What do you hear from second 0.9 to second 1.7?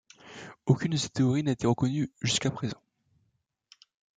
de ces théories n'a été